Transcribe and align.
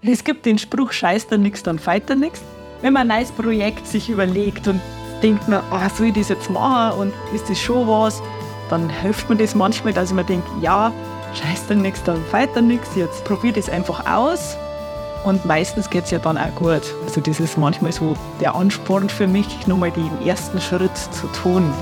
Es 0.00 0.22
gibt 0.22 0.46
den 0.46 0.58
Spruch, 0.58 0.92
scheiß 0.92 1.26
da 1.26 1.36
nix, 1.36 1.64
dann 1.64 1.78
feit 1.78 2.08
da 2.08 2.14
nix. 2.14 2.40
Wenn 2.82 2.92
man 2.92 3.10
ein 3.10 3.18
neues 3.18 3.32
Projekt 3.32 3.84
sich 3.84 4.08
überlegt 4.08 4.68
und 4.68 4.80
denkt 5.24 5.48
man, 5.48 5.60
oh, 5.72 5.88
soll 5.96 6.08
ich 6.08 6.14
das 6.14 6.28
jetzt 6.28 6.48
machen 6.50 7.00
und 7.00 7.12
ist 7.34 7.50
das 7.50 7.58
schon 7.58 7.88
was, 7.88 8.22
dann 8.70 8.88
hilft 8.88 9.28
mir 9.28 9.36
das 9.36 9.56
manchmal, 9.56 9.92
dass 9.92 10.10
ich 10.10 10.14
mir 10.14 10.22
denke, 10.22 10.48
ja, 10.60 10.92
scheiß 11.34 11.66
da 11.66 11.74
nix, 11.74 12.00
dann 12.04 12.24
feit 12.26 12.50
da 12.54 12.60
nix, 12.60 12.94
jetzt 12.94 13.24
probier 13.24 13.52
das 13.52 13.68
einfach 13.68 14.06
aus. 14.06 14.56
Und 15.24 15.44
meistens 15.44 15.90
geht 15.90 16.04
es 16.04 16.12
ja 16.12 16.20
dann 16.20 16.38
auch 16.38 16.54
gut. 16.54 16.94
Also 17.04 17.20
das 17.20 17.40
ist 17.40 17.58
manchmal 17.58 17.90
so 17.90 18.16
der 18.40 18.54
Ansporn 18.54 19.08
für 19.08 19.26
mich, 19.26 19.66
nochmal 19.66 19.90
den 19.90 20.10
ersten 20.24 20.60
Schritt 20.60 20.96
zu 20.96 21.26
tun. 21.42 21.74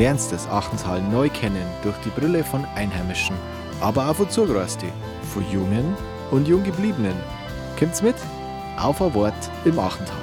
Lernst 0.00 0.32
das 0.32 0.48
Achtental 0.48 1.02
neu 1.02 1.28
kennen 1.28 1.66
durch 1.82 1.96
die 1.98 2.08
Brille 2.08 2.42
von 2.42 2.64
Einheimischen, 2.74 3.36
aber 3.82 4.08
auch 4.08 4.16
von 4.16 4.30
Zugereisten, 4.30 4.88
von 5.34 5.44
Jungen 5.52 5.94
und 6.30 6.48
Junggebliebenen. 6.48 7.12
Kommt's 7.78 8.00
mit? 8.00 8.14
Auf 8.78 9.02
ein 9.02 9.12
Wort 9.12 9.34
im 9.66 9.78
Achtental. 9.78 10.16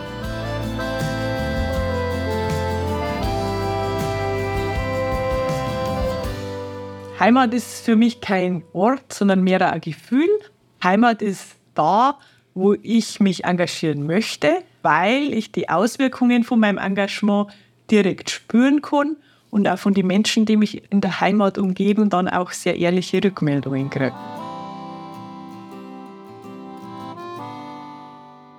Heimat 7.20 7.54
ist 7.54 7.86
für 7.86 7.96
mich 7.96 8.20
kein 8.20 8.64
Ort, 8.74 9.14
sondern 9.14 9.44
mehr 9.44 9.72
ein 9.72 9.80
Gefühl. 9.80 10.40
Heimat 10.84 11.22
ist 11.22 11.56
da, 11.76 12.18
wo 12.56 12.74
ich 12.82 13.20
mich 13.20 13.44
engagieren 13.44 14.08
möchte, 14.08 14.64
weil 14.82 15.32
ich 15.36 15.52
die 15.52 15.70
Auswirkungen 15.70 16.44
von 16.44 16.60
meinem 16.60 16.80
Engagement 16.80 17.52
direkt 17.92 18.32
spüren 18.32 18.82
kann 18.82 19.18
und 19.50 19.68
auch 19.68 19.80
von 19.80 19.94
den 19.94 20.08
Menschen, 20.08 20.46
die 20.46 20.58
mich 20.58 20.92
in 20.92 21.02
der 21.02 21.20
Heimat 21.20 21.58
umgeben, 21.58 22.10
dann 22.10 22.28
auch 22.28 22.52
sehr 22.52 22.78
ehrliche 22.78 23.24
Rückmeldungen 23.24 23.90
kriege. 23.90 24.14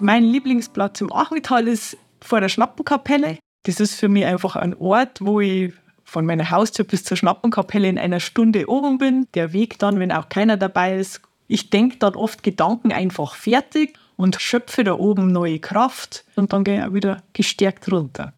Mein 0.01 0.25
Lieblingsplatz 0.25 1.01
im 1.01 1.13
Achental 1.13 1.67
ist 1.67 1.97
vor 2.21 2.41
der 2.41 2.49
Schnappenkapelle. 2.49 3.39
Das 3.65 3.81
ist 3.81 3.95
für 3.95 4.09
mich 4.09 4.25
einfach 4.25 4.55
ein 4.55 4.75
Ort, 4.75 5.21
wo 5.21 5.41
ich 5.41 5.73
von 6.05 6.25
meiner 6.25 6.51
Haustür 6.51 6.85
bis 6.85 7.05
zur 7.05 7.17
Schnappenkapelle 7.17 7.89
in 7.89 7.99
einer 7.99 8.21
Stunde 8.21 8.69
oben 8.69 8.99
bin. 8.99 9.27
Der 9.35 9.53
Weg 9.53 9.79
dann, 9.79 9.99
wenn 9.99 10.13
auch 10.13 10.29
keiner 10.29 10.57
dabei 10.57 10.97
ist. 10.97 11.21
Ich 11.49 11.71
denke 11.71 11.97
dann 11.99 12.15
oft 12.15 12.43
Gedanken 12.43 12.93
einfach 12.93 13.35
fertig 13.35 13.99
und 14.17 14.41
schöpfe 14.41 14.85
da 14.85 14.95
oben 14.95 15.33
neue 15.33 15.59
Kraft 15.59 16.25
und 16.37 16.53
dann 16.53 16.65
gehe 16.65 16.79
ich 16.79 16.85
auch 16.85 16.95
wieder 16.95 17.23
gestärkt 17.33 17.91
runter. 17.91 18.35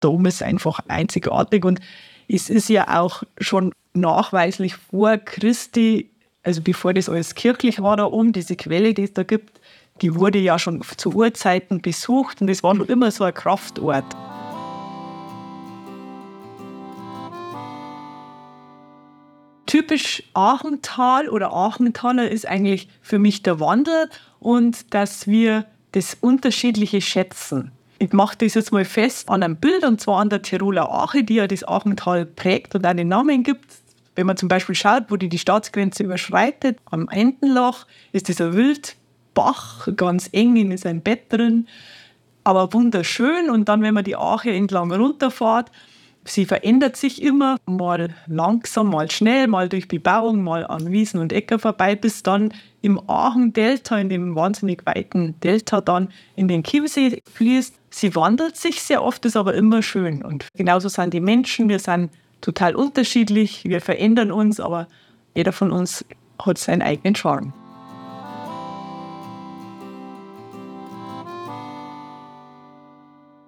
Dom 0.00 0.26
ist 0.26 0.42
einfach 0.42 0.80
einzigartig 0.88 1.64
und 1.64 1.80
es 2.28 2.50
ist 2.50 2.68
ja 2.68 3.00
auch 3.00 3.22
schon 3.38 3.72
nachweislich 3.92 4.76
vor 4.76 5.18
Christi, 5.18 6.10
also 6.42 6.62
bevor 6.62 6.94
das 6.94 7.08
alles 7.08 7.34
kirchlich 7.34 7.82
war 7.82 7.96
da 7.96 8.04
oben, 8.06 8.32
diese 8.32 8.56
Quelle, 8.56 8.94
die 8.94 9.04
es 9.04 9.12
da 9.12 9.22
gibt, 9.22 9.60
die 10.00 10.14
wurde 10.14 10.38
ja 10.38 10.58
schon 10.58 10.82
zu 10.96 11.14
Urzeiten 11.14 11.82
besucht 11.82 12.40
und 12.40 12.48
es 12.48 12.62
war 12.62 12.74
schon 12.74 12.86
immer 12.86 13.10
so 13.10 13.24
ein 13.24 13.34
Kraftort. 13.34 14.04
Typisch 19.66 20.24
Aachental 20.34 21.28
oder 21.28 21.52
Aachentaler 21.52 22.28
ist 22.28 22.46
eigentlich 22.46 22.88
für 23.02 23.20
mich 23.20 23.42
der 23.42 23.60
Wandel 23.60 24.10
und 24.40 24.92
dass 24.94 25.28
wir 25.28 25.66
das 25.92 26.16
Unterschiedliche 26.20 27.00
schätzen. 27.00 27.70
Ich 28.02 28.14
mache 28.14 28.34
das 28.38 28.54
jetzt 28.54 28.72
mal 28.72 28.86
fest 28.86 29.28
an 29.28 29.42
einem 29.42 29.56
Bild, 29.56 29.84
und 29.84 30.00
zwar 30.00 30.20
an 30.20 30.30
der 30.30 30.40
Tiroler 30.40 30.90
Ache, 30.90 31.22
die 31.22 31.34
ja 31.34 31.46
das 31.46 31.68
Achental 31.68 32.24
prägt 32.24 32.74
und 32.74 32.86
einen 32.86 33.08
Namen 33.08 33.42
gibt. 33.42 33.66
Wenn 34.14 34.26
man 34.26 34.38
zum 34.38 34.48
Beispiel 34.48 34.74
schaut, 34.74 35.10
wo 35.10 35.16
die 35.16 35.28
die 35.28 35.38
Staatsgrenze 35.38 36.04
überschreitet, 36.04 36.78
am 36.86 37.10
Entenloch 37.10 37.84
ist 38.12 38.30
das 38.30 38.40
ein 38.40 38.54
Wildbach, 38.54 39.86
ganz 39.96 40.30
eng 40.32 40.56
in 40.56 40.74
sein 40.78 41.02
Bett 41.02 41.30
drin, 41.30 41.68
aber 42.42 42.72
wunderschön. 42.72 43.50
Und 43.50 43.68
dann, 43.68 43.82
wenn 43.82 43.92
man 43.92 44.04
die 44.04 44.16
Ache 44.16 44.50
entlang 44.50 44.90
runterfährt, 44.90 45.70
Sie 46.24 46.44
verändert 46.44 46.96
sich 46.96 47.22
immer, 47.22 47.56
mal 47.64 48.14
langsam, 48.26 48.90
mal 48.90 49.10
schnell, 49.10 49.46
mal 49.46 49.70
durch 49.70 49.88
Bebauung, 49.88 50.44
mal 50.44 50.66
an 50.66 50.92
Wiesen 50.92 51.18
und 51.18 51.32
Äcker 51.32 51.58
vorbei, 51.58 51.96
bis 51.96 52.22
dann 52.22 52.52
im 52.82 53.00
Aachen-Delta, 53.08 53.98
in 53.98 54.10
dem 54.10 54.34
wahnsinnig 54.34 54.84
weiten 54.84 55.34
Delta, 55.40 55.80
dann 55.80 56.10
in 56.36 56.46
den 56.46 56.62
Chiemsee 56.62 57.22
fließt. 57.32 57.74
Sie 57.88 58.14
wandelt 58.14 58.56
sich 58.56 58.82
sehr 58.82 59.02
oft, 59.02 59.24
ist 59.24 59.36
aber 59.36 59.54
immer 59.54 59.82
schön. 59.82 60.22
Und 60.22 60.46
genauso 60.54 60.88
sind 60.88 61.14
die 61.14 61.20
Menschen, 61.20 61.70
wir 61.70 61.78
sind 61.78 62.10
total 62.42 62.76
unterschiedlich, 62.76 63.64
wir 63.64 63.80
verändern 63.80 64.30
uns, 64.30 64.60
aber 64.60 64.88
jeder 65.34 65.52
von 65.52 65.72
uns 65.72 66.04
hat 66.38 66.58
seinen 66.58 66.82
eigenen 66.82 67.14
Charme. 67.14 67.54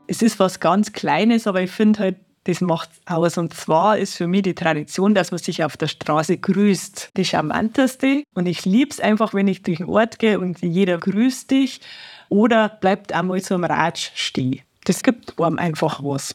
Es 0.07 0.21
ist 0.23 0.39
was 0.39 0.59
ganz 0.59 0.93
Kleines, 0.93 1.47
aber 1.47 1.63
ich 1.63 1.71
finde 1.71 2.01
halt, 2.01 2.17
das 2.45 2.61
macht 2.61 2.91
aus. 3.07 3.39
Und 3.39 3.55
zwar 3.55 3.99
ist 3.99 4.17
für 4.17 4.27
mich 4.27 4.43
die 4.43 4.55
Tradition, 4.55 5.15
dass 5.15 5.31
man 5.31 5.39
sich 5.39 5.65
auf 5.65 5.77
der 5.77 5.89
Straße 5.89 6.39
grüßt, 6.39 7.11
die 7.17 7.25
charmanteste. 7.25 8.25
Und 8.35 8.47
ich 8.47 8.65
liebe 8.65 8.91
es 8.91 9.01
einfach, 9.01 9.35
wenn 9.35 9.49
ich 9.49 9.63
durch 9.63 9.79
den 9.79 9.89
Ort 9.89 10.19
gehe 10.19 10.39
und 10.39 10.61
jeder 10.61 10.99
grüßt 10.99 11.51
dich 11.51 11.81
oder 12.29 12.69
bleibt 12.69 13.13
einmal 13.13 13.41
am 13.51 13.65
Ratsch 13.65 14.11
stehen. 14.15 14.61
Das 14.85 15.03
gibt 15.03 15.41
einem 15.41 15.59
einfach 15.59 16.03
was. 16.03 16.35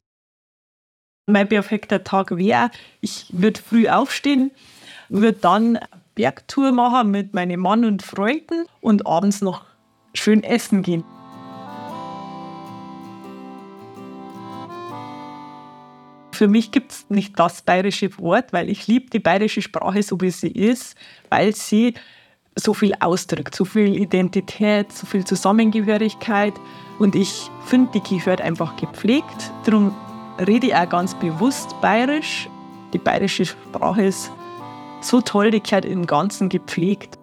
Mein 1.29 1.49
perfekter 1.49 2.03
Tag 2.05 2.37
wäre, 2.37 2.71
ich 3.01 3.25
würde 3.31 3.59
früh 3.61 3.89
aufstehen, 3.89 4.51
würde 5.09 5.37
dann 5.39 5.77
Bergtour 6.15 6.71
machen 6.71 7.11
mit 7.11 7.33
meinem 7.33 7.59
Mann 7.59 7.83
und 7.83 8.01
Freunden 8.01 8.65
und 8.79 9.05
abends 9.05 9.41
noch 9.41 9.65
schön 10.13 10.41
essen 10.43 10.83
gehen. 10.83 11.03
Für 16.37 16.47
mich 16.47 16.69
gibt 16.69 16.91
es 16.91 17.05
nicht 17.09 17.39
das 17.39 17.63
bayerische 17.63 18.15
Wort, 18.19 18.53
weil 18.53 18.69
ich 18.69 18.85
liebe 18.85 19.09
die 19.09 19.17
bayerische 19.17 19.63
Sprache 19.63 20.03
so 20.03 20.21
wie 20.21 20.29
sie 20.29 20.51
ist, 20.51 20.95
weil 21.31 21.55
sie 21.55 21.95
so 22.55 22.75
viel 22.75 22.93
ausdrückt, 22.99 23.55
so 23.55 23.65
viel 23.65 23.99
Identität, 23.99 24.93
so 24.93 25.07
viel 25.07 25.25
Zusammengehörigkeit. 25.25 26.53
Und 26.99 27.15
ich 27.15 27.49
finde, 27.65 27.99
die 27.99 28.19
gehört 28.19 28.41
einfach 28.41 28.75
gepflegt. 28.75 29.51
Darum 29.65 29.95
rede 30.37 30.67
ich 30.67 30.75
auch 30.75 30.87
ganz 30.87 31.15
bewusst 31.15 31.73
bayerisch. 31.81 32.47
Die 32.93 32.99
bayerische 32.99 33.47
Sprache 33.47 34.03
ist 34.03 34.31
so 35.01 35.21
toll, 35.21 35.49
die 35.49 35.63
gehört 35.63 35.85
im 35.85 36.05
Ganzen 36.05 36.49
gepflegt. 36.49 37.17